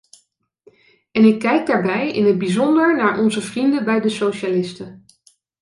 [1.11, 5.05] En ik kijk daarbij in het bijzonder naar onze vrienden bij de socialisten.